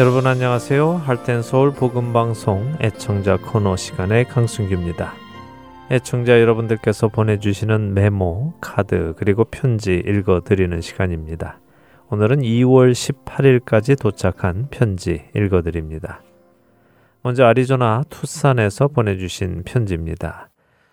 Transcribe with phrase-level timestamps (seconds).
[0.00, 0.92] 여러분 안녕하세요.
[1.04, 5.12] 할텐 서울 복음 방송 애청자 코너 시간의 강순규입니다.
[5.90, 11.60] 애청자 여러분들께서 보내주시는 메모, 카드 그리고 편지 읽어드리는 시간입니다.
[12.08, 16.22] 오늘은 2월 18일까지 도착한 편지 읽어드립니다.
[17.20, 20.49] 먼저 아리조나 투싼에서 보내주신 편지입니다.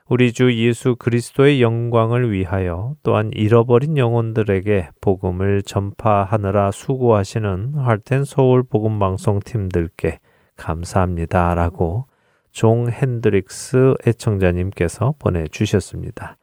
[0.10, 9.00] 우리 주 예수 그리스도의 영광을 위하여 또한 잃어버린 영혼들에게 복음을 전파하느라 수고하시는 할텐 서울 복음
[9.00, 10.20] 방송 팀들께
[10.56, 12.06] 감사합니다라고
[12.52, 16.38] 종 핸드릭스 애청자님께서 보내주셨습니다.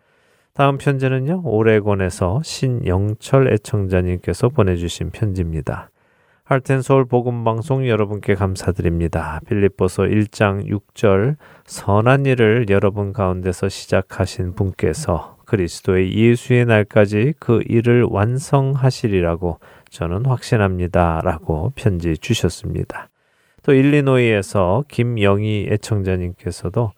[0.52, 5.91] 다음 편지는요, 오레곤에서 신영철 애청자님께서 보내주신 편지입니다.
[6.47, 9.41] 할텐 서울 복음 방송 여러분께 감사드립니다.
[9.48, 19.59] 빌립보서 1장 6절 선한 일을 여러분 가운데서 시작하신 분께서 그리스도의 예수의 날까지 그 일을 완성하시리라고
[19.89, 23.08] 저는 확신합니다라고 편지 주셨습니다.
[23.62, 26.92] 또 일리노이에서 김영희 애청자님께서도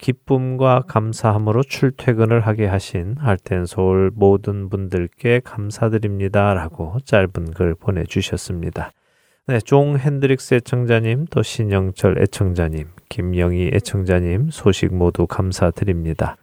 [0.00, 8.92] 기쁨과 감사함으로 출퇴근을 하게 하신 할텐 서울 모든 분들께 감사드립니다라고 짧은 글 보내주셨습니다.
[9.46, 16.36] 네, 종 핸드릭스 애청자님, 또 신영철 애청자님, 김영희 애청자님 소식 모두 감사드립니다.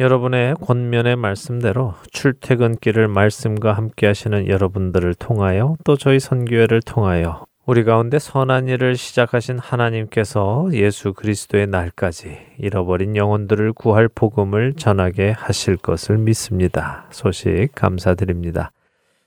[0.00, 8.18] 여러분의 권면의 말씀대로 출퇴근길을 말씀과 함께 하시는 여러분들을 통하여 또 저희 선교회를 통하여 우리 가운데
[8.18, 17.06] 선한 일을 시작하신 하나님께서 예수 그리스도의 날까지 잃어버린 영혼들을 구할 복음을 전하게 하실 것을 믿습니다.
[17.10, 18.72] 소식 감사드립니다.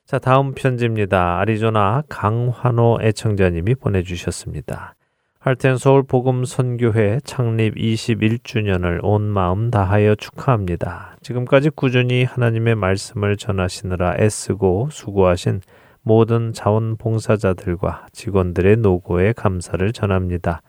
[0.06, 1.40] 자, 다음 편지입니다.
[1.40, 4.96] 아리조나 강환호 애청자님이 보내주셨습니다.
[5.40, 11.16] 할텐 서울 복음 선교회 창립 21주년을 온 마음 다하여 축하합니다.
[11.22, 15.62] 지금까지 꾸준히 하나님의 말씀을 전하시느라 애쓰고 수고하신
[16.04, 20.62] 모든 자원봉사자들과 직원들의 노고에 감사를 전합니다.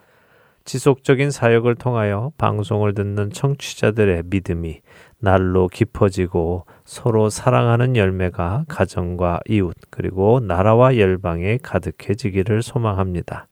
[0.65, 4.81] 지속적인 사역을 통하여 방송을 듣는 청취자들의 믿음이
[5.19, 13.49] 날로 깊어지고 서로 사랑하는 열매가 가정과 이웃 그리고 나라와 열방에 가득해지기를 소망합니다.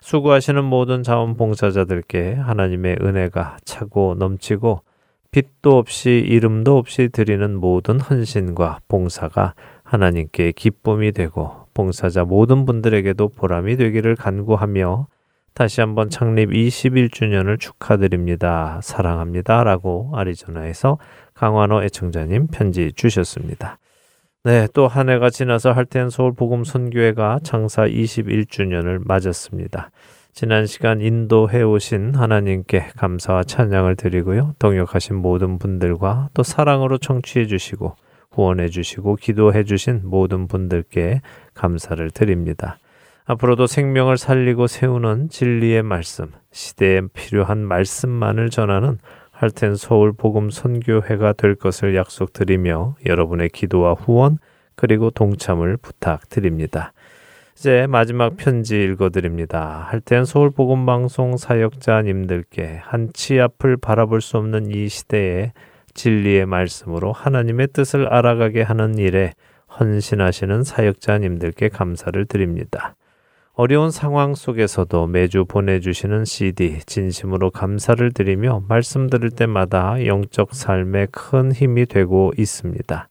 [0.00, 4.82] 수고하시는 모든 자원봉사자들께 하나님의 은혜가 차고 넘치고
[5.30, 9.54] 빛도 없이 이름도 없이 드리는 모든 헌신과 봉사가
[9.88, 15.06] 하나님께 기쁨이 되고 봉사자 모든 분들에게도 보람이 되기를 간구하며
[15.54, 18.80] 다시 한번 창립 21주년을 축하드립니다.
[18.82, 19.64] 사랑합니다.
[19.64, 20.98] 라고 아리조나에서
[21.32, 23.78] 강환호 애청자님 편지 주셨습니다.
[24.44, 29.90] 네, 또 한 해가 지나서 할텐 서울 복음 선교회가 창사 21주년을 맞았습니다.
[30.34, 34.54] 지난 시간 인도해 오신 하나님께 감사와 찬양을 드리고요.
[34.58, 37.96] 동역하신 모든 분들과 또 사랑으로 청취해 주시고
[38.38, 41.22] 후원해 주시고 기도해 주신 모든 분들께
[41.54, 42.78] 감사를 드립니다.
[43.24, 48.98] 앞으로도 생명을 살리고 세우는 진리의 말씀, 시대에 필요한 말씀만을 전하는
[49.32, 54.38] 할텐 서울 복음 선교회가 될 것을 약속드리며 여러분의 기도와 후원
[54.76, 56.92] 그리고 동참을 부탁드립니다.
[57.56, 59.88] 이제 마지막 편지 읽어드립니다.
[59.90, 65.52] 할텐 서울 복음 방송 사역자님들께 한치 앞을 바라볼 수 없는 이 시대에
[65.98, 69.32] 진리의 말씀으로 하나님의 뜻을 알아가게 하는 일에
[69.78, 72.94] 헌신하시는 사역자님들께 감사를 드립니다.
[73.54, 81.50] 어려운 상황 속에서도 매주 보내주시는 CD 진심으로 감사를 드리며 말씀 들을 때마다 영적 삶에 큰
[81.50, 83.08] 힘이 되고 있습니다.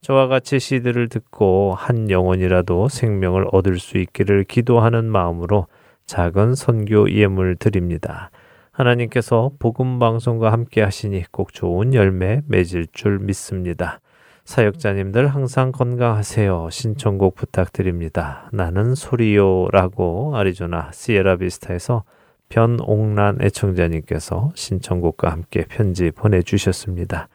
[0.00, 5.66] 저와 같이 CD를 듣고 한 영혼이라도 생명을 얻을 수 있기를 기도하는 마음으로
[6.06, 8.30] 작은 선교 예물 드립니다.
[8.78, 14.00] 하나님께서 복음 방송과 함께 하시니 꼭 좋은 열매 맺을 줄 믿습니다.
[14.44, 16.68] 사역자님들 항상 건강하세요.
[16.70, 18.48] 신청곡 부탁드립니다.
[18.52, 22.04] 나는 소리요라고 아리조나 시에라비스타에서
[22.50, 27.28] 변옥란 애청자님께서 신청곡과 함께 편지 보내주셨습니다.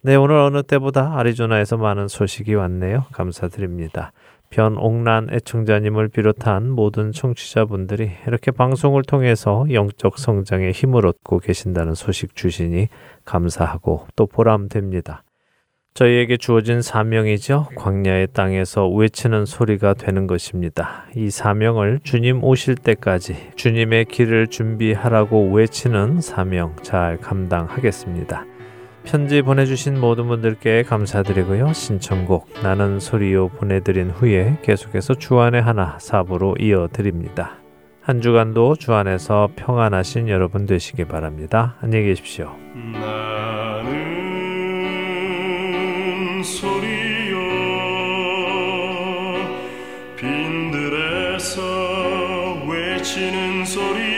[0.00, 3.04] 네, 오늘 어느 때보다 아리조나에서 많은 소식이 왔네요.
[3.12, 4.12] 감사드립니다.
[4.50, 12.88] 변옥란 애청자님을 비롯한 모든 청취자분들이 이렇게 방송을 통해서 영적 성장에 힘을 얻고 계신다는 소식 주시니
[13.24, 15.22] 감사하고 또 보람됩니다.
[15.94, 17.70] 저희에게 주어진 사명이죠.
[17.74, 21.06] 광야의 땅에서 외치는 소리가 되는 것입니다.
[21.16, 28.57] 이 사명을 주님 오실 때까지 주님의 길을 준비하라고 외치는 사명 잘 감당하겠습니다.
[29.08, 31.72] 편지 보내주신 모든 분들께 감사드리고요.
[31.72, 37.54] 신청곡 나는 소리요 보내드린 후에 계속해서 주안의 하나 사부로 이어드립니다.
[38.02, 41.76] 한 주간도 주 안에서 평안하신 여러분 되시기 바랍니다.
[41.80, 42.54] 안녕히 계십시오.
[42.74, 43.92] 나는
[46.42, 47.38] 소리요
[50.16, 51.62] 빈들에서
[52.66, 54.17] 할티엔 서울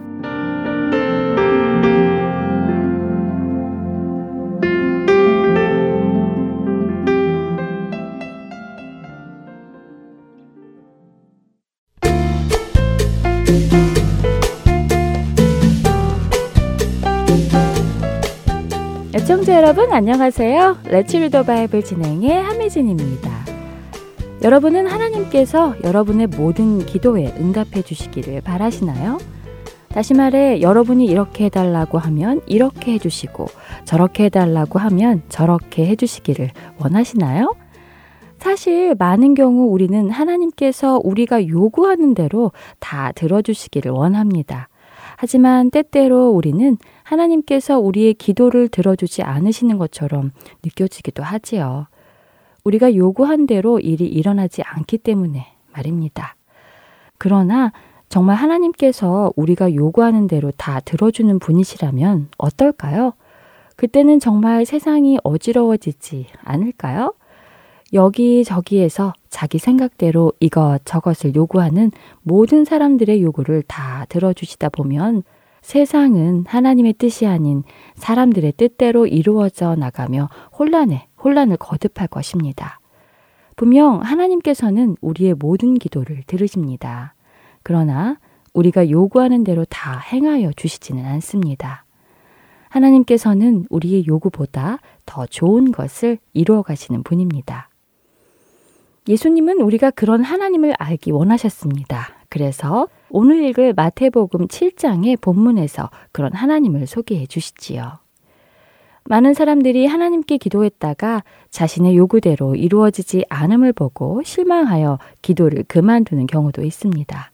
[19.41, 20.77] 애청자 여러분 안녕하세요.
[20.85, 23.31] Let's Read the Bible 진행의 함혜진입니다.
[24.43, 29.17] 여러분은 하나님께서 여러분의 모든 기도에 응답해 주시기를 바라시나요?
[29.89, 33.47] 다시 말해 여러분이 이렇게 해달라고 하면 이렇게 해주시고
[33.83, 37.55] 저렇게 해달라고 하면 저렇게 해주시기를 원하시나요?
[38.37, 44.67] 사실 많은 경우 우리는 하나님께서 우리가 요구하는 대로 다 들어주시기를 원합니다.
[45.17, 46.77] 하지만 때때로 우리는
[47.11, 50.31] 하나님께서 우리의 기도를 들어주지 않으시는 것처럼
[50.63, 51.87] 느껴지기도 하지요.
[52.63, 56.35] 우리가 요구한 대로 일이 일어나지 않기 때문에 말입니다.
[57.17, 57.73] 그러나
[58.07, 63.13] 정말 하나님께서 우리가 요구하는 대로 다 들어주는 분이시라면 어떨까요?
[63.75, 67.13] 그때는 정말 세상이 어지러워지지 않을까요?
[67.93, 71.91] 여기저기에서 자기 생각대로 이것 저것을 요구하는
[72.21, 75.23] 모든 사람들의 요구를 다 들어주시다 보면
[75.61, 77.63] 세상은 하나님의 뜻이 아닌
[77.95, 82.79] 사람들의 뜻대로 이루어져 나가며 혼란에 혼란을 거듭할 것입니다.
[83.55, 87.13] 분명 하나님께서는 우리의 모든 기도를 들으십니다.
[87.63, 88.17] 그러나
[88.53, 91.85] 우리가 요구하는 대로 다 행하여 주시지는 않습니다.
[92.69, 97.69] 하나님께서는 우리의 요구보다 더 좋은 것을 이루어 가시는 분입니다.
[99.07, 102.15] 예수님은 우리가 그런 하나님을 알기 원하셨습니다.
[102.29, 107.99] 그래서 오늘 읽을 마태복음 7장의 본문에서 그런 하나님을 소개해 주시지요.
[109.03, 117.31] 많은 사람들이 하나님께 기도했다가 자신의 요구대로 이루어지지 않음을 보고 실망하여 기도를 그만두는 경우도 있습니다.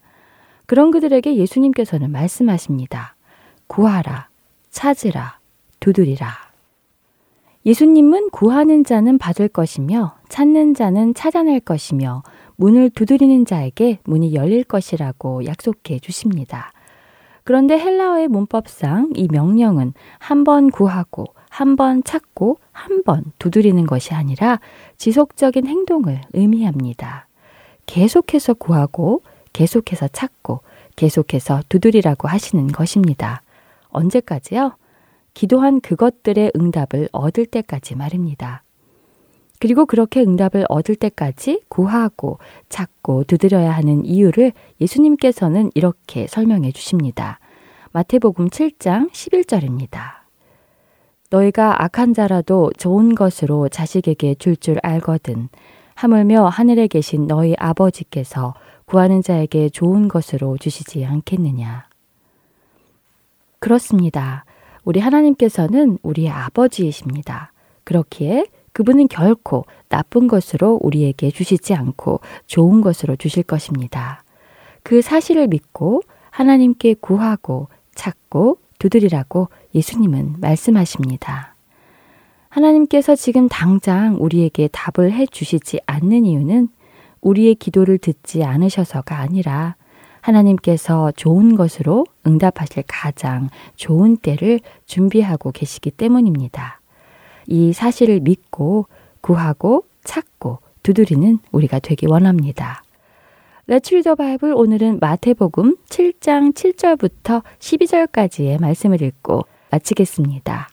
[0.66, 3.14] 그런 그들에게 예수님께서는 말씀하십니다.
[3.68, 4.28] 구하라,
[4.70, 5.38] 찾으라,
[5.78, 6.48] 두드리라.
[7.64, 12.22] 예수님은 구하는 자는 받을 것이며 찾는 자는 찾아낼 것이며
[12.58, 16.72] 문을 두드리는 자에게 문이 열릴 것이라고 약속해 주십니다.
[17.44, 24.12] 그런데 헬라어의 문법상 이 명령은 한 번 구하고 한 번 찾고 한 번 두드리는 것이
[24.12, 24.60] 아니라
[24.98, 27.26] 지속적인 행동을 의미합니다.
[27.86, 29.22] 계속해서 구하고
[29.52, 30.60] 계속해서 찾고
[30.96, 33.42] 계속해서 두드리라고 하시는 것입니다.
[33.90, 34.76] 언제까지요?
[35.32, 38.62] 기도한 그것들의 응답을 얻을 때까지 말입니다.
[39.60, 42.38] 그리고 그렇게 응답을 얻을 때까지 구하고
[42.68, 47.40] 찾고 두드려야 하는 이유를 예수님께서는 이렇게 설명해 주십니다.
[47.92, 50.18] 마태복음 7장 11절입니다.
[51.30, 55.48] 너희가 악한 자라도 좋은 것으로 자식에게 줄줄 줄 알거든.
[55.94, 61.88] 하물며 하늘에 계신 너희 아버지께서 구하는 자에게 좋은 것으로 주시지 않겠느냐.
[63.58, 64.44] 그렇습니다.
[64.84, 67.52] 우리 하나님께서는 우리의 아버지이십니다.
[67.84, 68.46] 그렇기에
[68.78, 74.22] 그분은 결코 나쁜 것으로 우리에게 주시지 않고 좋은 것으로 주실 것입니다.
[74.84, 77.66] 그 사실을 믿고 하나님께 구하고
[77.96, 81.56] 찾고 두드리라고 예수님은 말씀하십니다.
[82.50, 86.68] 하나님께서 지금 당장 우리에게 답을 해 주시지 않는 이유는
[87.20, 89.74] 우리의 기도를 듣지 않으셔서가 아니라
[90.20, 96.77] 하나님께서 좋은 것으로 응답하실 가장 좋은 때를 준비하고 계시기 때문입니다.
[97.48, 98.86] 이 사실을 믿고
[99.22, 102.82] 구하고 찾고 두드리는 우리가 되기 원합니다.
[103.66, 110.68] 레츠 리더 바이블 오늘은 마태복음 7장 7절부터 12절까지의 말씀을 읽고 마치겠습니다.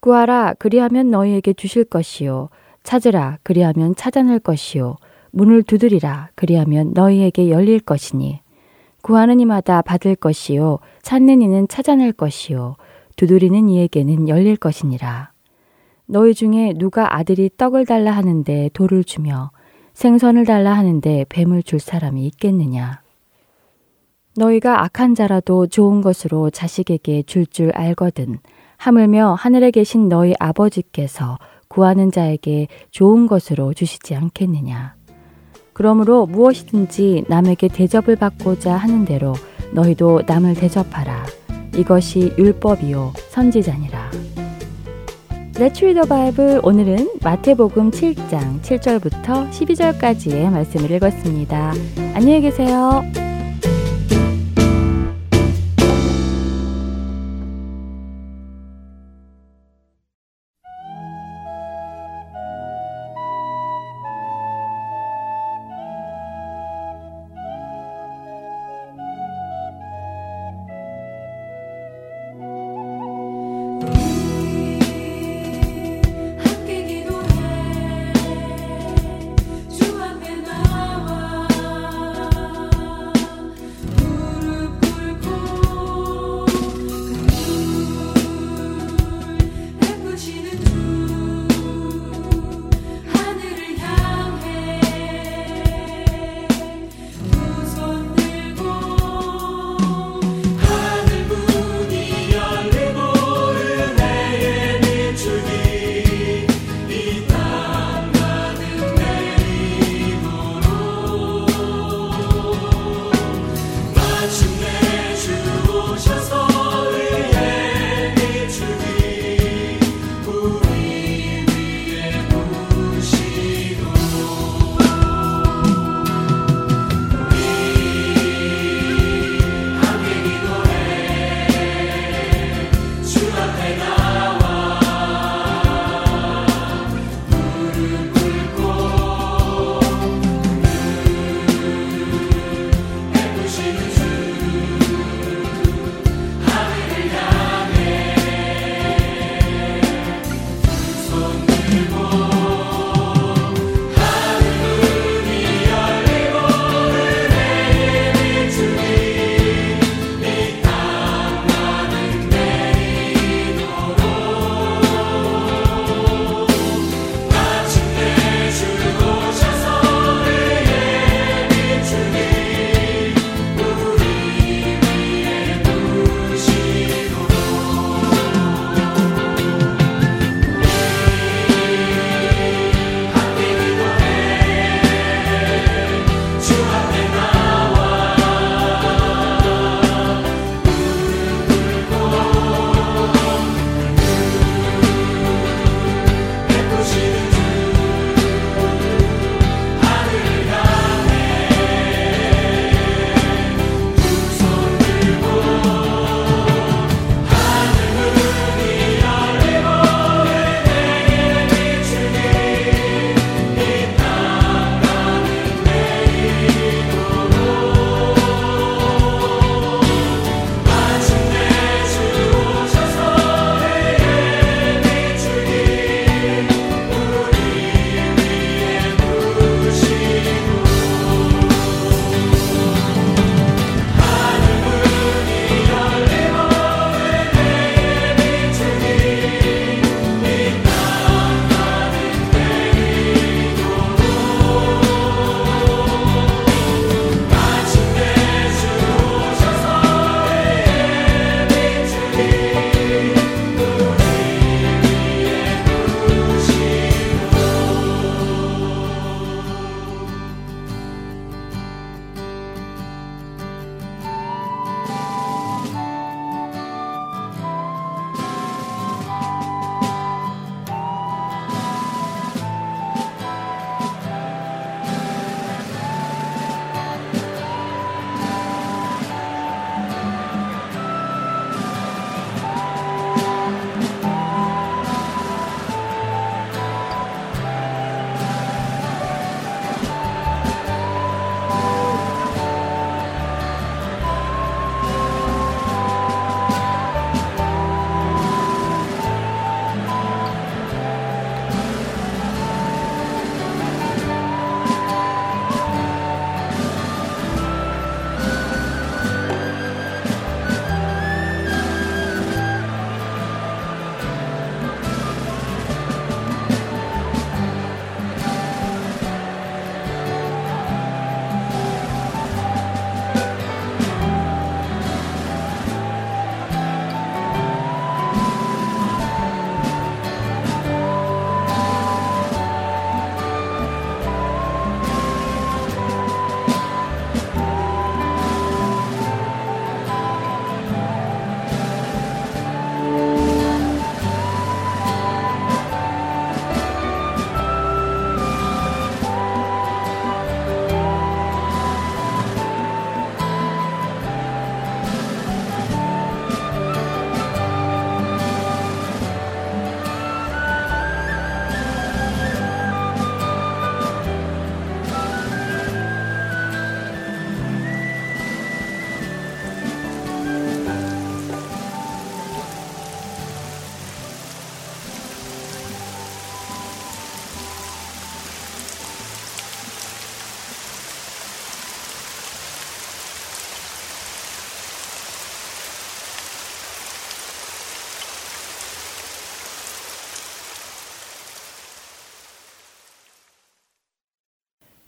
[0.00, 2.48] 구하라 그리하면 너희에게 주실 것이요
[2.82, 4.96] 찾으라 그리하면 찾아낼 것이요
[5.32, 8.40] 문을 두드리라 그리하면 너희에게 열릴 것이니
[9.02, 12.76] 구하는 이마다 받을 것이요 찾는 이는 찾아낼 것이요
[13.20, 15.29] 두드리는 이에게는 열릴 것이니라.
[16.10, 19.52] 너희 중에 누가 아들이 떡을 달라 하는데 돌을 주며
[19.94, 23.00] 생선을 달라 하는데 뱀을 줄 사람이 있겠느냐.
[24.36, 28.38] 너희가 악한 자라도 좋은 것으로 자식에게 줄줄 줄 알거든.
[28.76, 31.38] 하물며 하늘에 계신 너희 아버지께서
[31.68, 34.96] 구하는 자에게 좋은 것으로 주시지 않겠느냐.
[35.72, 39.34] 그러므로 무엇이든지 남에게 대접을 받고자 하는 대로
[39.72, 41.24] 너희도 남을 대접하라.
[41.76, 44.10] 이것이 율법이요 선지자니라.
[45.60, 51.74] Let's read the Bible 오늘은 마태복음 7장 7절부터 12절까지의 말씀을 읽었습니다.
[52.14, 53.02] 안녕히 계세요.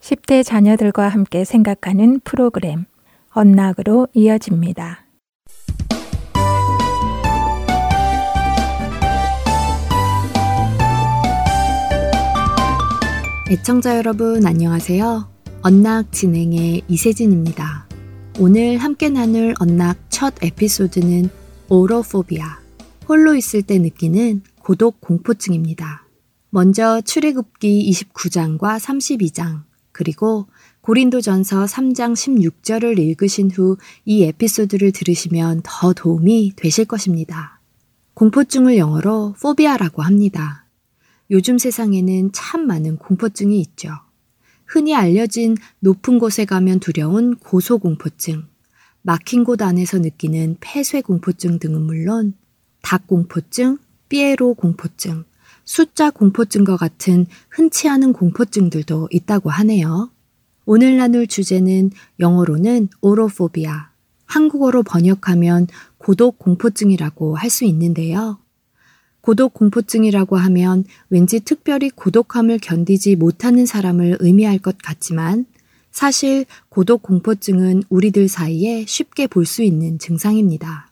[0.03, 2.83] 10대 자녀들과 함께 생각하는 프로그램
[3.29, 5.05] 언락으로 이어집니다.
[13.49, 15.31] 애청자 여러분 안녕하세요.
[15.61, 17.87] 언락 진행의 이세진입니다.
[18.39, 21.29] 오늘 함께 나눌 언락 첫 에피소드는
[21.69, 22.59] 오로포비아,
[23.07, 26.05] 홀로 있을 때 느끼는 고독 공포증입니다.
[26.49, 29.63] 먼저 출애굽기 29장과 32장,
[29.93, 30.47] 그리고
[30.81, 37.61] 고린도전서 3장 16절을 읽으신 후 이 에피소드를 들으시면 더 도움이 되실 것입니다.
[38.15, 40.65] 공포증을 영어로 포비아라고 합니다.
[41.31, 43.89] 요즘 세상에는 참 많은 공포증이 있죠.
[44.65, 48.43] 흔히 알려진 높은 곳에 가면 두려운 고소공포증,
[49.01, 52.33] 막힌 곳 안에서 느끼는 폐쇄 공포증 등은 물론
[52.81, 53.77] 닭 공포증,
[54.09, 55.23] 삐에로 공포증,
[55.65, 60.11] 숫자 공포증과 같은 흔치 않은 공포증들도 있다고 하네요.
[60.65, 63.89] 오늘 나눌 주제는 영어로는 오로포비아,
[64.25, 68.39] 한국어로 번역하면 고독 공포증이라고 할 수 있는데요.
[69.21, 75.45] 고독 공포증이라고 하면 왠지 특별히 고독함을 견디지 못하는 사람을 의미할 것 같지만
[75.91, 80.91] 사실 고독 공포증은 우리들 사이에 쉽게 볼 수 있는 증상입니다.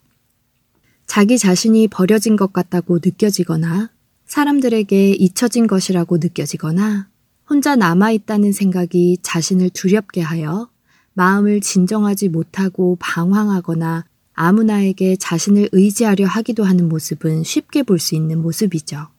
[1.07, 3.89] 자기 자신이 버려진 것 같다고 느껴지거나
[4.31, 7.09] 사람들에게 잊혀진 것이라고 느껴지거나
[7.49, 10.69] 혼자 남아있다는 생각이 자신을 두렵게 하여
[11.15, 19.09] 마음을 진정하지 못하고 방황하거나 아무나에게 자신을 의지하려 하기도 하는 모습은 쉽게 볼 수 있는 모습이죠.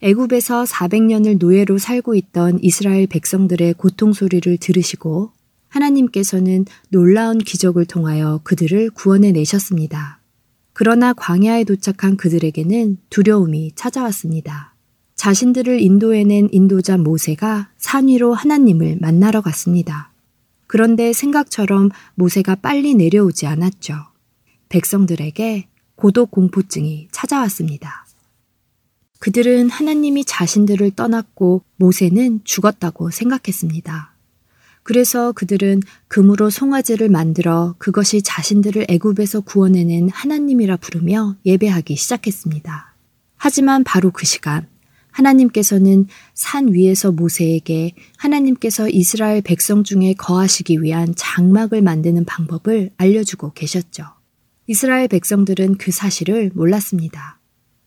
[0.00, 5.32] 애굽에서 400년을 노예로 살고 있던 이스라엘 백성들의 고통 소리를 들으시고
[5.68, 10.23] 하나님께서는 놀라운 기적을 통하여 그들을 구원해 내셨습니다.
[10.74, 14.74] 그러나 광야에 도착한 그들에게는 두려움이 찾아왔습니다.
[15.14, 20.12] 자신들을 인도해낸 인도자 모세가 산 위로 하나님을 만나러 갔습니다.
[20.66, 23.94] 그런데 생각처럼 모세가 빨리 내려오지 않았죠.
[24.68, 28.04] 백성들에게 고독 공포증이 찾아왔습니다.
[29.20, 34.13] 그들은 하나님이 자신들을 떠났고 모세는 죽었다고 생각했습니다.
[34.84, 42.94] 그래서 그들은 금으로 송아지를 만들어 그것이 자신들을 애굽에서 구원해낸 하나님이라 부르며 예배하기 시작했습니다.
[43.36, 44.68] 하지만 바로 그 시간
[45.10, 54.04] 하나님께서는 산 위에서 모세에게 하나님께서 이스라엘 백성 중에 거하시기 위한 장막을 만드는 방법을 알려주고 계셨죠.
[54.66, 57.38] 이스라엘 백성들은 그 사실을 몰랐습니다.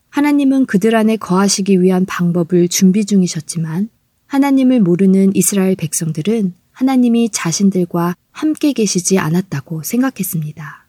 [0.09, 3.89] 하나님은 그들 안에 거하시기 위한 방법을 준비 중이셨지만
[4.25, 10.85] 하나님을 모르는 이스라엘 백성들은 하나님이 자신들과 함께 계시지 않았다고 생각했습니다.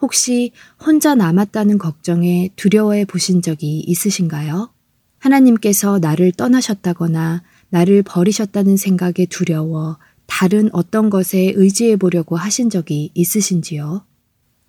[0.00, 4.70] 혹시 혼자 남았다는 걱정에 두려워해 보신 적이 있으신가요?
[5.18, 14.06] 하나님께서 나를 떠나셨다거나 나를 버리셨다는 생각에 두려워 다른 어떤 것에 의지해 보려고 하신 적이 있으신지요?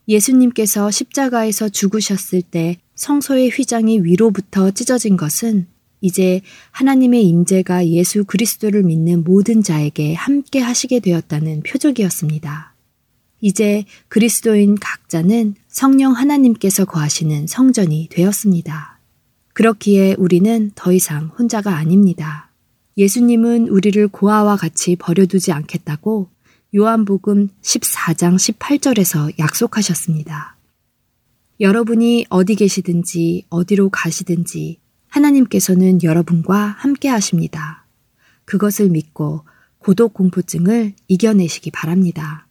[0.08, 5.68] 예수님께서 십자가에서 죽으셨을 때 성소의 휘장이 위로부터 찢어진 것은
[6.06, 12.76] 이제 하나님의 임재가 예수 그리스도를 믿는 모든 자에게 함께 하시게 되었다는 표적이었습니다.
[13.42, 19.00] 이제 그리스도인 각자는 성령 하나님께서 거하시는 성전이 되었습니다.
[19.54, 22.52] 그렇기에 우리는 더 이상 혼자가 아닙니다.
[22.98, 26.30] 예수님은 우리를 고아와 같이 버려두지 않겠다고
[26.76, 30.56] 요한복음 14장 18절에서 약속하셨습니다.
[31.60, 34.85] 여러분이 어디 계시든지 어디로 가시든지
[35.16, 37.86] 하나님께서는 여러분과 함께 하십니다.
[38.44, 39.46] 그것을 믿고
[39.80, 42.48] 고독 공포증을 이겨내시기 바랍니다.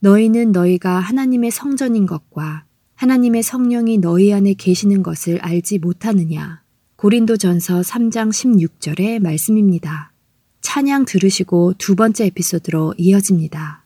[0.00, 2.64] 너희는 너희가 하나님의 성전인 것과
[2.96, 6.62] 하나님의 성령이 너희 안에 계시는 것을 알지 못하느냐.
[6.96, 10.12] 고린도전서 3장 16절의 말씀입니다.
[10.60, 13.84] 찬양 들으시고 두 번째 에피소드로 이어집니다.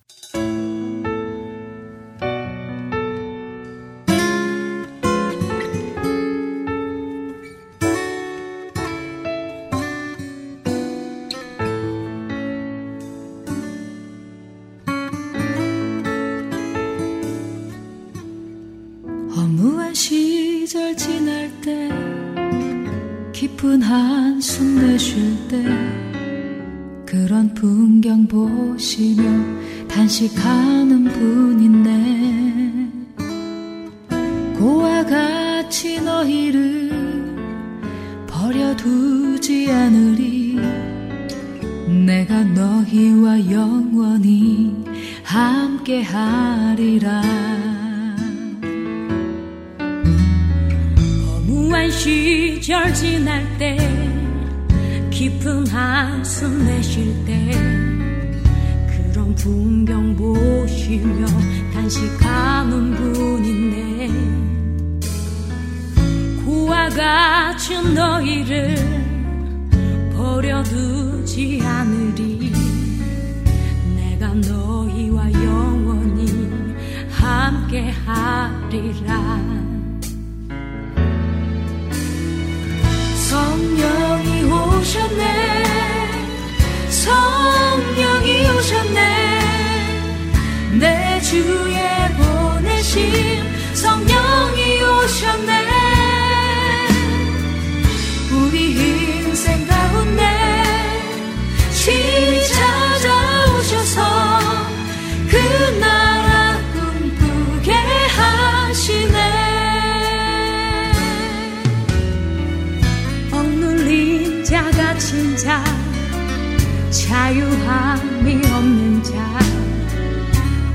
[117.12, 119.38] 자유함이 없는 자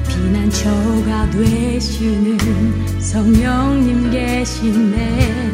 [0.08, 2.38] 피난처가 되시는
[3.00, 5.52] 성령님 계시네.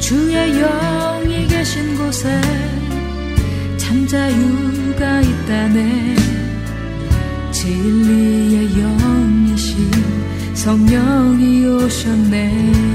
[0.00, 2.40] 주의 영이 계신 곳에
[3.76, 6.16] 참 자유가 있다네.
[7.52, 9.88] 진리의 영이신
[10.52, 12.89] 성령이 오셨네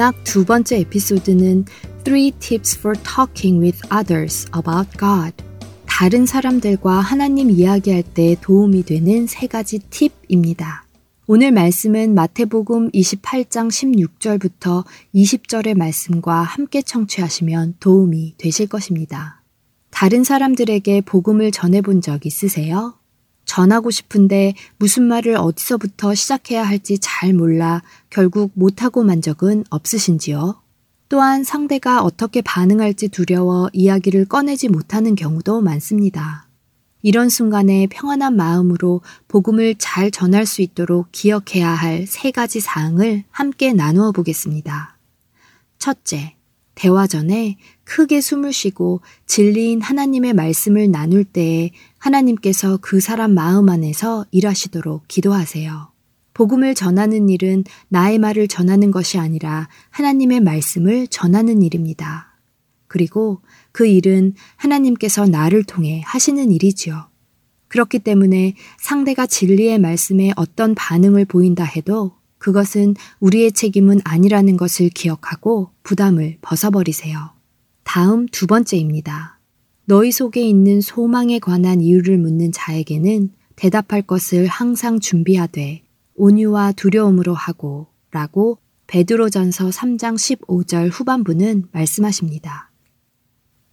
[0.00, 1.66] 언락 두 번째 에피소드는
[2.04, 5.34] Three Tips for Talking with Others About God.
[5.84, 10.86] 다른 사람들과 하나님 이야기할 때 도움이 되는 세 가지 팁입니다.
[11.26, 19.42] 오늘 말씀은 마태복음 28장 16절부터 20절의 말씀과 함께 청취하시면 도움이 되실 것입니다.
[19.90, 22.94] 다른 사람들에게 복음을 전해본 적 있으세요?
[23.50, 30.62] 전하고 싶은데 무슨 말을 어디서부터 시작해야 할지 잘 몰라 결국 못하고 만 적은 없으신지요?
[31.08, 36.46] 또한 상대가 어떻게 반응할지 두려워 이야기를 꺼내지 못하는 경우도 많습니다.
[37.02, 43.72] 이런 순간에 평안한 마음으로 복음을 잘 전할 수 있도록 기억해야 할 세 가지 사항을 함께
[43.72, 44.96] 나누어 보겠습니다.
[45.80, 46.36] 첫째,
[46.76, 47.58] 대화 전에
[47.90, 55.90] 크게 숨을 쉬고 진리인 하나님의 말씀을 나눌 때에 하나님께서 그 사람 마음 안에서 일하시도록 기도하세요.
[56.32, 62.38] 복음을 전하는 일은 나의 말을 전하는 것이 아니라 하나님의 말씀을 전하는 일입니다.
[62.86, 63.40] 그리고
[63.72, 67.08] 그 일은 하나님께서 나를 통해 하시는 일이지요.
[67.66, 75.70] 그렇기 때문에 상대가 진리의 말씀에 어떤 반응을 보인다 해도 그것은 우리의 책임은 아니라는 것을 기억하고
[75.82, 77.39] 부담을 벗어버리세요.
[77.92, 79.40] 다음 두 번째입니다.
[79.84, 85.82] 너희 속에 있는 소망에 관한 이유를 묻는 자에게는 대답할 것을 항상 준비하되
[86.14, 92.70] 온유와 두려움으로 하고 라고 베드로전서 3장 15절 후반부는 말씀하십니다.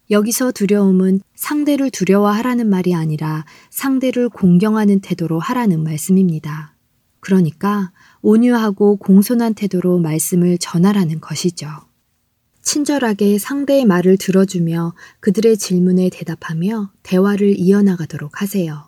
[0.09, 6.75] 여기서 두려움은 상대를 두려워하라는 말이 아니라 상대를 공경하는 태도로 하라는 말씀입니다.
[7.19, 7.91] 그러니까
[8.23, 11.86] 온유하고 공손한 태도로 말씀을 전하라는 것이죠.
[12.67, 18.83] 친절하게 상대의 말을 들어주며 그들의 질문에 대답하며 대화를 이어나가도록 하세요.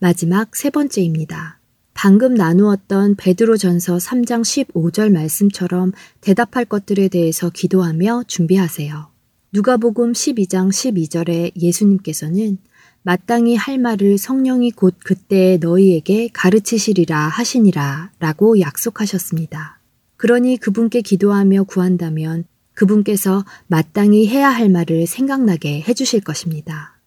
[0.00, 1.60] 마지막 세 번째입니다.
[1.94, 9.06] 방금 나누었던 베드로전서 3장 15절 말씀처럼 대답할 것들에 대해서 기도하며 준비하세요.
[9.52, 12.58] 누가복음 12장 12절에 예수님께서는
[13.02, 19.78] 마땅히 할 말을 성령이 곧 그때 너희에게 가르치시리라 하시니라 라고 약속하셨습니다.
[20.16, 27.00] 그러니 그분께 기도하며 구한다면 그분께서 마땅히 해야 할 말을 생각나게 해주실 것입니다.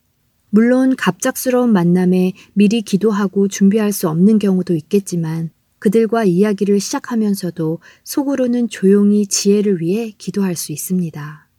[0.49, 5.49] 물론 갑작스러운 만남에 미리 기도하고 준비할 수 없는 경우도 있겠지만
[5.79, 11.49] 그들과 이야기를 시작하면서도 속으로는 조용히 지혜를 위해 기도할 수 있습니다.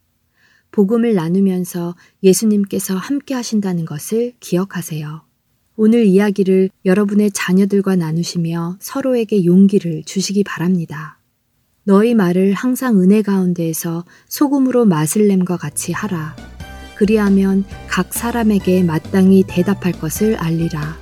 [0.70, 5.22] 복음을 나누면서 예수님께서 함께 하신다는 것을 기억하세요.
[5.76, 11.18] 오늘 이야기를 여러분의 자녀들과 나누시며 서로에게 용기를 주시기 바랍니다.
[11.86, 16.34] 너희 말을 항상 은혜 가운데에서 소금으로 맛을 냄과 같이 하라.
[16.96, 20.96] 그리하면 각 사람에게 마땅히 대답할 것을 알리라.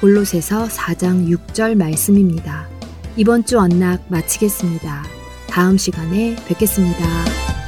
[0.00, 2.68] 골로새서 4장 6절 말씀입니다.
[3.16, 5.04] 이번 주 언락 마치겠습니다.
[5.48, 7.67] 다음 시간에 뵙겠습니다.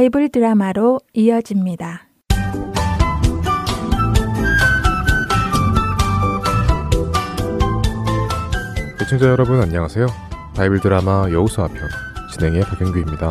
[0.00, 2.08] 바이블 드라마로 이어집니다.
[8.98, 10.06] 시청자 여러분 안녕하세요.
[10.56, 11.86] 바이블 드라마 여우수아 편
[12.32, 13.30] 진행의 박영규입니다.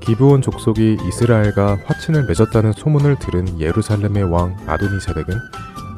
[0.00, 5.34] 기브온 족속이 이스라엘과 화친을 맺었다는 소문을 들은 예루살렘의 왕 아도니세덱은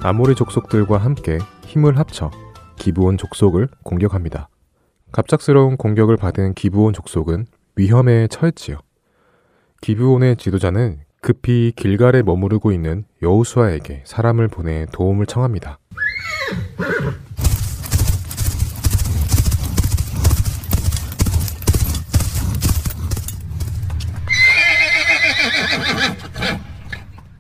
[0.03, 2.33] 아모리 족속들과 함께 힘을 합쳐
[2.81, 4.49] 기브온 족속을 공격합니다.
[5.13, 7.47] 갑작스러운 공격을 받은 기브온 족속은
[7.77, 8.79] 위험에 처했지요.
[9.83, 15.81] 기브온의 지도자는 급히 길갈에 머무르고 있는 여우수아에게 사람을 보내 도움을 청합니다.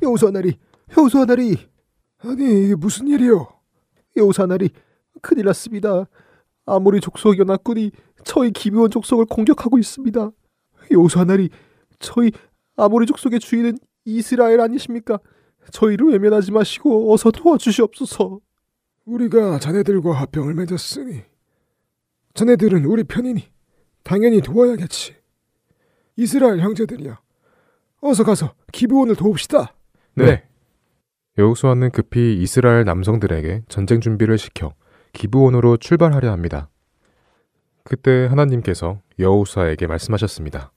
[0.02, 0.58] 여우사나리,
[0.98, 1.56] 여우사나리.
[2.24, 3.46] 아니 무슨 일이요?
[4.16, 4.70] 여우사나리,
[5.22, 6.06] 큰일 났습니다.
[6.66, 7.92] 아모리 족속 연합군이
[8.24, 10.32] 저희 기비원 족속을 공격하고 있습니다.
[10.90, 11.50] 여우사나리,
[12.02, 12.30] 저희
[12.76, 15.18] 아모리 족 속의 주인은 이스라엘 아니십니까?
[15.70, 18.40] 저희를 외면하지 마시고 어서 도와주시옵소서.
[19.06, 21.22] 우리가 자네들과 합병을 맺었으니
[22.34, 23.48] 자네들은 우리 편이니
[24.02, 25.16] 당연히 도와야겠지.
[26.16, 27.20] 이스라엘 형제들이야.
[28.00, 29.74] 어서 가서 기브온을 도웁시다.
[30.14, 30.44] 네.
[31.38, 34.74] 여호수아는 급히 이스라엘 남성들에게 전쟁 준비를 시켜
[35.12, 36.68] 기브온으로 출발하려 합니다.
[37.84, 40.72] 그때 하나님께서 여호수아에게 말씀하셨습니다.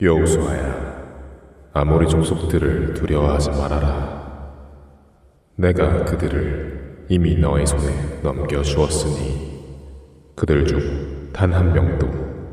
[0.00, 4.52] 여호수아야, 아모리 종속들을 두려워하지 말아라.
[5.56, 12.06] 내가 그들을 이미 너의 손에 넘겨 주었으니 그들 중 단 한 명도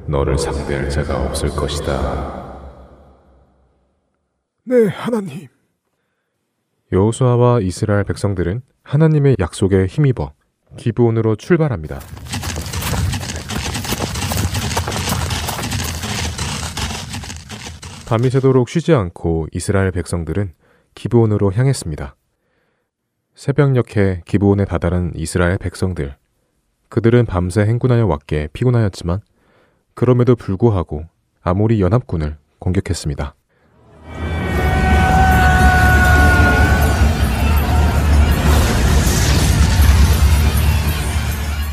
[0.07, 2.43] 너를 상대할 자가 없을 것이다.
[4.65, 5.47] 네, 하나님.
[6.91, 10.33] 여호수아와 이스라엘 백성들은 하나님의 약속에 힘입어
[10.77, 11.99] 기브온으로 출발합니다.
[18.05, 20.53] 밤이 새도록 쉬지 않고 이스라엘 백성들은
[20.93, 22.15] 기브온으로 향했습니다.
[23.33, 26.15] 새벽녘에 기브온에 다다른 이스라엘 백성들.
[26.89, 29.21] 그들은 밤새 행군하여 왔기에 피곤하였지만
[29.95, 31.05] 그럼에도 불구하고
[31.41, 33.35] 아모리 연합군을 공격했습니다.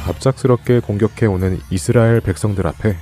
[0.05, 2.97] 갑작스럽게 공격해 오는 이스라엘 백성들 앞에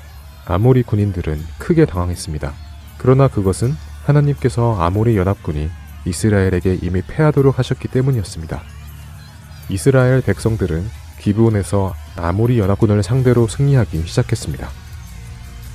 [0.47, 2.68] 아모리 군인들은 크게 당황했습니다.
[2.99, 3.75] 그러나 그것은
[4.05, 5.71] 하나님께서 아모리 연합군이
[6.05, 8.61] 이스라엘에게 이미 패하도록 하셨기 때문이었습니다.
[9.71, 10.85] 이스라엘 백성들은
[11.21, 14.69] 기브온에서 아모리 연합군을 상대로 승리하기 시작했습니다.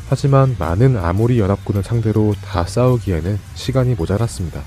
[0.09, 4.61] 하지만 많은 아모리 연합군을 상대로 다 싸우기에는 시간이 모자랐습니다.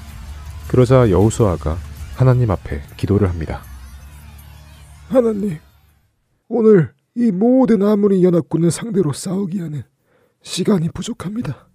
[0.69, 1.77] 그러자 여우수아가
[2.15, 3.63] 하나님 앞에 기도를 합니다.
[5.09, 5.59] 하나님,
[6.49, 9.83] 오늘 이 모든 아무리 연합군을 상대로 싸우기에는
[10.43, 11.69] 시간이 부족합니다.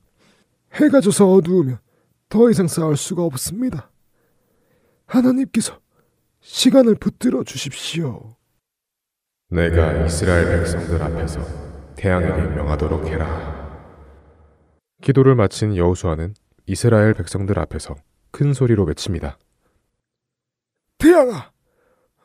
[0.73, 1.79] 해가 져서 어두우면
[2.29, 3.91] 더 이상 싸울 수가 없습니다.
[5.05, 5.79] 하나님께서
[6.39, 8.35] 시간을 붙들어 주십시오.
[9.49, 11.41] 내가 이스라엘 백성들 앞에서
[11.95, 13.61] 태양에게 명하도록 해라.
[15.01, 16.35] 기도를 마친 여호수아는
[16.67, 17.95] 이스라엘 백성들 앞에서
[18.31, 19.37] 큰 소리로 외칩니다.
[20.97, 21.51] 태양아,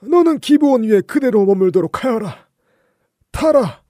[0.01, 2.47] 너는 기브온 위에 그대로 머물도록 하여라.
[3.32, 3.82] 타라,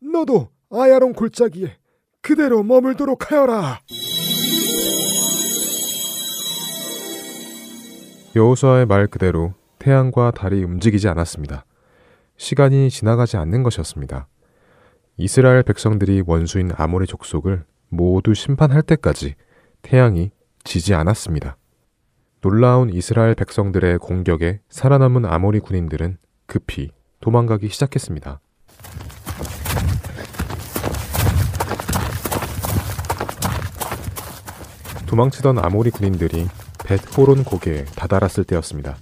[0.00, 1.78] 너도 아야론 골짜기에
[2.24, 3.80] 그대로 머물도록 하여라.
[8.34, 11.66] 여호수아의 말 그대로 태양과 달이 움직이지 않았습니다.
[12.38, 14.26] 시간이 지나가지 않는 것이었습니다.
[15.18, 19.34] 이스라엘 백성들이 원수인 아모리 족속을 모두 심판할 때까지
[19.82, 20.30] 태양이
[20.64, 21.58] 지지 않았습니다.
[22.40, 26.16] 놀라운 이스라엘 백성들의 공격에 살아남은 아모리 군인들은
[26.46, 28.40] 급히 도망가기 시작했습니다.
[35.06, 36.48] 도망치던 아모리 군인들이
[36.84, 38.96] 벳 호론 고개에 다다랐을 때였습니다.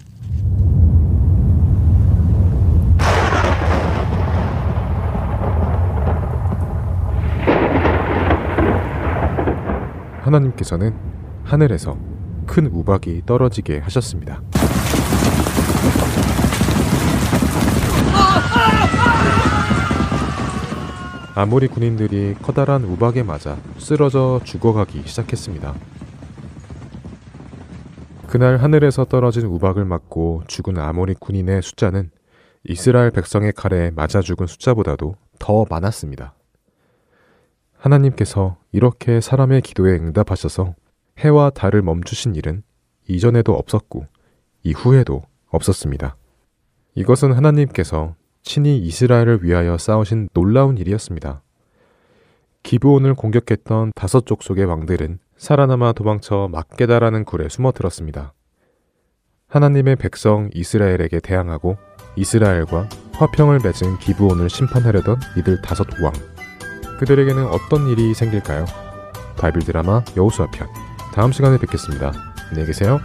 [10.23, 10.95] 하나님께서는
[11.45, 11.97] 하늘에서
[12.47, 14.41] 큰 우박이 떨어지게 하셨습니다.
[21.35, 25.75] 아모리 군인들이 커다란 우박에 맞아 쓰러져 죽어가기 시작했습니다.
[28.33, 32.11] 그날 하늘에서 떨어진 우박을 맞고 죽은 아모리 군인의 숫자는
[32.65, 36.33] 이스라엘 백성의 칼에 맞아 죽은 숫자보다도 더 많았습니다.
[37.77, 40.75] 하나님께서 이렇게 사람의 기도에 응답하셔서
[41.19, 42.63] 해와 달을 멈추신 일은
[43.07, 44.07] 이전에도 없었고
[44.63, 46.17] 이후에도 없었습니다.
[46.95, 51.43] 이것은 하나님께서 친히 이스라엘을 위하여 싸우신 놀라운 일이었습니다.
[52.63, 58.33] 기브온을 공격했던 다섯 족속의 왕들은 살아남아 도망쳐 막게다라는 굴에 숨어들었습니다.
[59.49, 61.79] 하나님의 백성 이스라엘에게 대항하고
[62.15, 66.13] 이스라엘과 화평을 맺은 기브온을 심판하려던 이들 다섯 왕.
[67.01, 68.67] 그들에게는 어떤 일이 생길까요?
[69.37, 70.69] 바이블 드라마 여호수아 편.
[71.13, 72.13] 다음 시간에 뵙겠습니다.
[72.51, 73.01] 안녕히 계세요.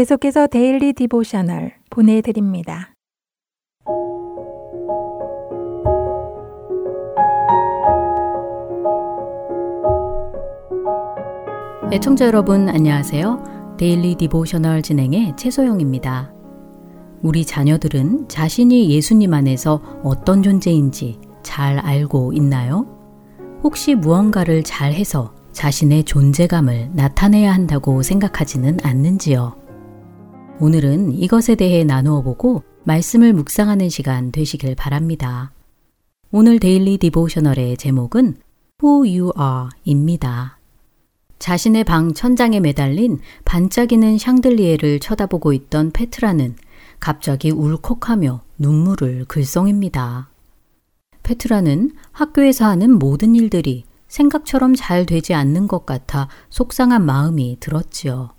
[0.00, 2.94] 계속해서 Daily Devotional 보내드립니다.
[11.92, 13.76] 애청자 여러분 안녕하세요.
[13.76, 16.32] Daily Devotional 진행의 최소영입니다.
[17.20, 22.86] 우리 자녀들은 자신이 예수님 안에서 어떤 존재인지 잘 알고 있나요?
[23.62, 29.60] 혹시 무언가를 잘 해서 자신의 존재감을 나타내야 한다고 생각하지는 않는지요?
[30.62, 35.52] 오늘은 이것에 대해 나누어 보고 말씀을 묵상하는 시간 되시길 바랍니다.
[36.30, 38.36] 오늘 Daily Devotional의 제목은
[38.82, 40.58] Who You Are입니다.
[41.38, 46.56] 자신의 방 천장에 매달린 반짝이는 샹들리에를 쳐다보고 있던 페트라는
[47.00, 50.28] 갑자기 울컥하며 눈물을 글썽입니다.
[51.22, 58.34] 페트라는 학교에서 하는 모든 일들이 생각처럼 잘 되지 않는 것 같아 속상한 마음이 들었지요.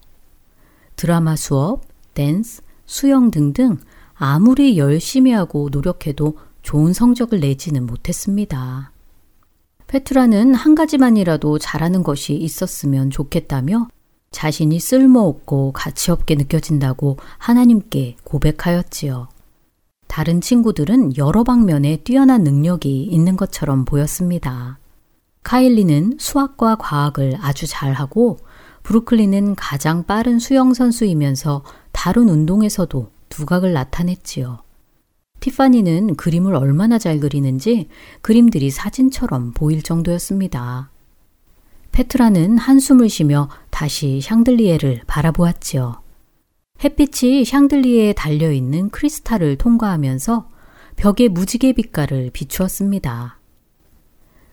[0.95, 3.77] 드라마 수업, 댄스, 수영 등등
[4.13, 8.91] 아무리 열심히 하고 노력해도 좋은 성적을 내지는 못했습니다.
[9.87, 13.87] 페트라는 한 가지만이라도 잘하는 것이 있었으면 좋겠다며
[14.31, 19.27] 자신이 쓸모없고 가치없게 느껴진다고 하나님께 고백하였지요.
[20.07, 24.77] 다른 친구들은 여러 방면에 뛰어난 능력이 있는 것처럼 보였습니다.
[25.43, 28.37] 카일리는 수학과 과학을 아주 잘하고
[28.83, 34.63] 브루클린은 가장 빠른 수영 선수이면서 다른 운동에서도 두각을 나타냈지요.
[35.39, 37.87] 티파니는 그림을 얼마나 잘 그리는지
[38.21, 40.91] 그림들이 사진처럼 보일 정도였습니다.
[41.91, 46.01] 페트라는 한숨을 쉬며 다시 샹들리에를 바라보았지요.
[46.83, 50.49] 햇빛이 샹들리에에 달려있는 크리스탈을 통과하면서
[50.95, 53.39] 벽에 무지개 빛깔을 비추었습니다.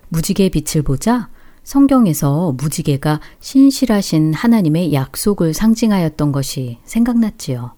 [0.09, 1.29] 무지개 빛을 보자
[1.69, 7.75] 성경에서 무지개가 신실하신 하나님의 약속을 상징하였던 것이 생각났지요.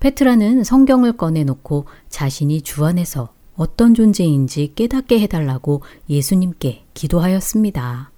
[0.00, 8.10] 페트라는 성경을 꺼내놓고 자신이 주 안에서 어떤 존재인지 깨닫게 해달라고 예수님께 기도하였습니다.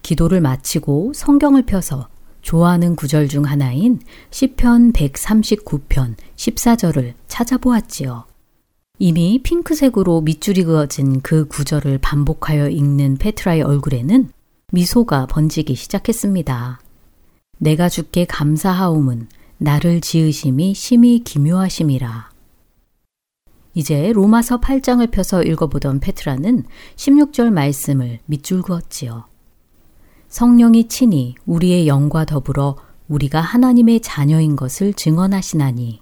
[0.00, 2.08] 기도를 마치고 성경을 펴서
[2.40, 4.00] 좋아하는 구절 중 하나인
[4.30, 8.29] 시편 139편 14절을 찾아보았지요.
[9.02, 14.30] 이미 핑크색으로 밑줄이 그어진 그 구절을 반복하여 읽는 페트라의 얼굴에는
[14.72, 16.82] 미소가 번지기 시작했습니다.
[17.56, 22.28] 내가 주께 감사하옴은 나를 지으심이 심히 기묘하심이라.
[23.72, 26.64] 이제 로마서 8장을 펴서 읽어보던 페트라는
[26.96, 29.24] 16절 말씀을 밑줄 그었지요.
[30.28, 32.76] 성령이 친히 우리의 영과 더불어
[33.08, 35.99] 우리가 하나님의 자녀인 것을 증언하시나니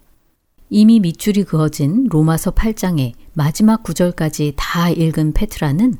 [0.71, 5.97] 이미 밑줄이 그어진 로마서 8장의 마지막 구절까지 다 읽은 페트라는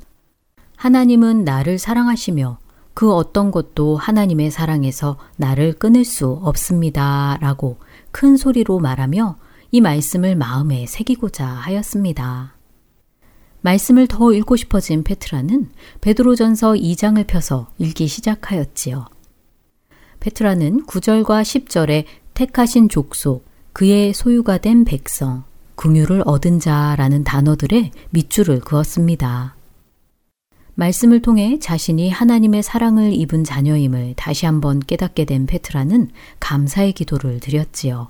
[0.77, 2.59] 하나님은 나를 사랑하시며
[2.95, 7.39] 그 어떤 것도 하나님의 사랑에서 나를 끊을 수 없습니다.
[7.41, 7.79] 라고
[8.11, 9.39] 큰 소리로 말하며
[9.71, 12.55] 이 말씀을 마음에 새기고자 하였습니다.
[13.61, 19.07] 말씀을 더 읽고 싶어진 페트라는 베드로전서 2장을 펴서 읽기 시작하였지요.
[20.21, 22.05] 페트라는 9절과 10절에
[22.35, 23.45] 택하신 족속,
[23.79, 25.45] 그의 소유가 된 백성,
[25.77, 29.55] 궁유를 얻은 자라는 단어들의 밑줄을 그었습니다.
[30.75, 36.11] 말씀을 통해 자신이 하나님의 사랑을 입은 자녀임을 다시 한번 깨닫게 된 페트라는
[36.41, 38.09] 감사의 기도를 드렸지요.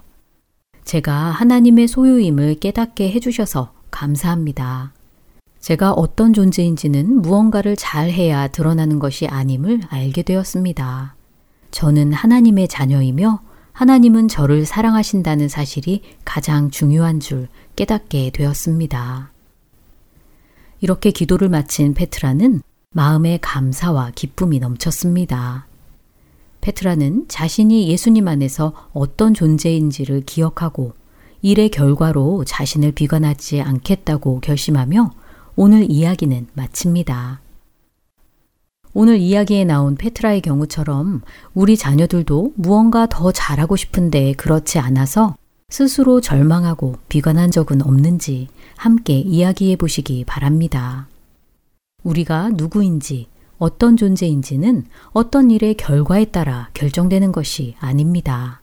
[0.84, 4.94] 제가 하나님의 소유임을 깨닫게 해주셔서 감사합니다.
[5.60, 11.14] 제가 어떤 존재인지는 무언가를 잘 해야 드러나는 것이 아님을 알게 되었습니다.
[11.72, 13.47] 저는 하나님의 자녀이며
[13.78, 19.30] 하나님은 저를 사랑하신다는 사실이 가장 중요한 줄 깨닫게 되었습니다.
[20.80, 25.68] 이렇게 기도를 마친 페트라는 마음의 감사와 기쁨이 넘쳤습니다.
[26.60, 30.94] 페트라는 자신이 예수님 안에서 어떤 존재인지를 기억하고
[31.40, 35.12] 일의 결과로 자신을 비관하지 않겠다고 결심하며
[35.54, 37.42] 오늘 이야기는 마칩니다.
[39.00, 41.20] 오늘 이야기에 나온 페트라의 경우처럼
[41.54, 45.36] 우리 자녀들도 무언가 더 잘하고 싶은데 그렇지 않아서
[45.68, 51.06] 스스로 절망하고 비관한 적은 없는지 함께 이야기해 보시기 바랍니다.
[52.02, 53.28] 우리가 누구인지
[53.58, 58.62] 어떤 존재인지는 어떤 일의 결과에 따라 결정되는 것이 아닙니다.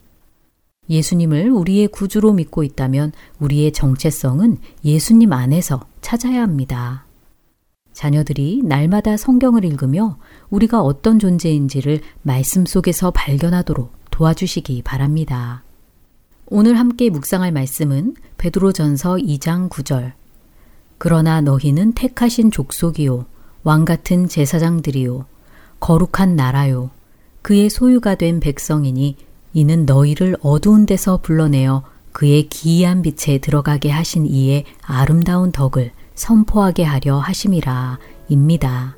[0.90, 7.05] 예수님을 우리의 구주로 믿고 있다면 우리의 정체성은 예수님 안에서 찾아야 합니다.
[7.96, 10.18] 자녀들이 날마다 성경을 읽으며
[10.50, 15.62] 우리가 어떤 존재인지를 말씀 속에서 발견하도록 도와주시기 바랍니다.
[16.44, 20.12] 오늘 함께 묵상할 말씀은 베드로전서 2장 9절.
[20.98, 23.24] 그러나 너희는 택하신 족속이요
[23.64, 25.24] 왕 같은 제사장들이요
[25.80, 26.90] 거룩한 나라요
[27.40, 29.16] 그의 소유가 된 백성이니
[29.54, 31.82] 이는 너희를 어두운 데서 불러내어
[32.12, 37.98] 그의 기이한 빛에 들어가게 하신 이의 아름다운 덕을 선포하게 하려 하심이라
[38.28, 38.96] 입니다.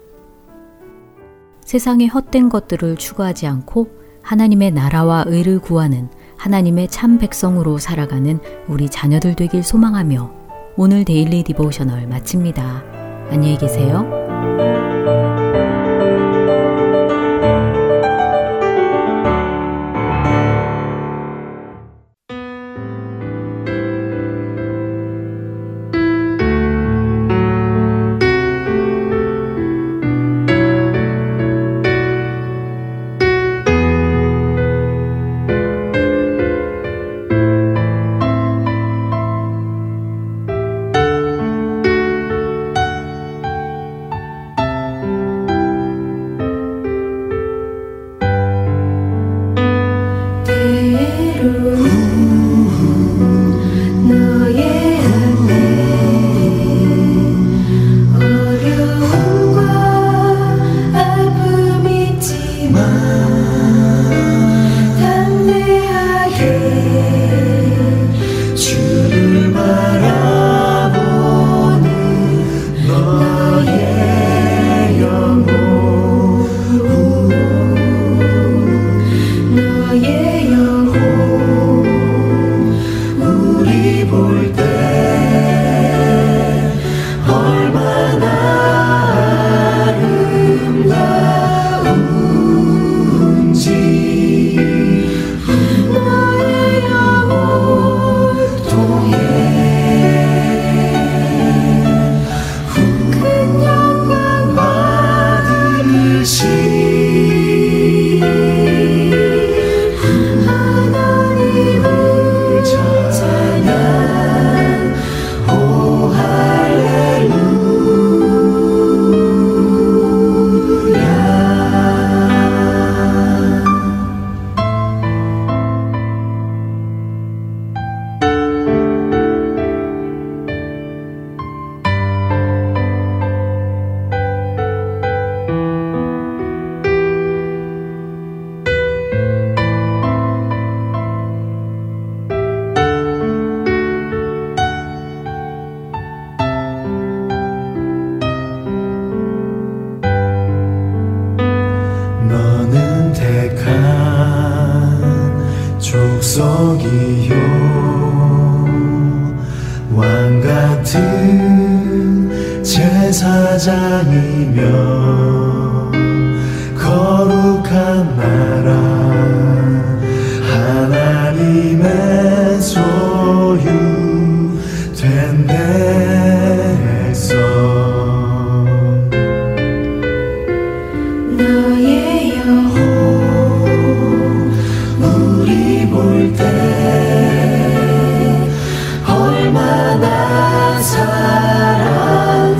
[1.65, 3.91] 세상의 헛된 것들을 추구하지 않고
[4.23, 6.09] 하나님의 나라와 의를 구하는
[6.39, 8.39] 하나님의 참 백성으로 살아가는
[8.69, 10.33] 우리 자녀들 되길 소망하며
[10.77, 12.83] 오늘 Daily Devotional 마칩니다.
[13.31, 14.28] 안녕히 계세요.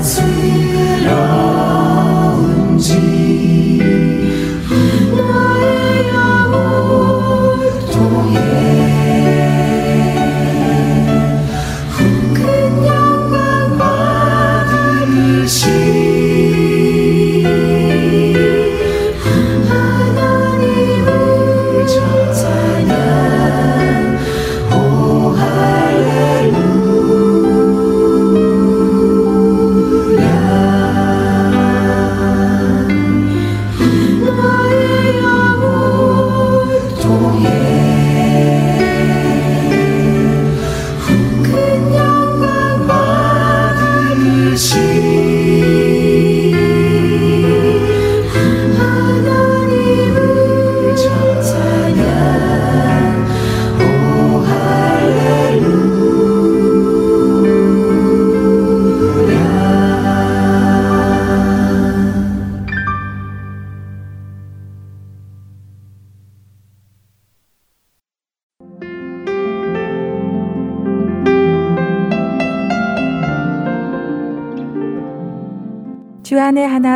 [0.09, 0.38] 사